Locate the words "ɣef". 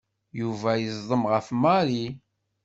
1.33-1.47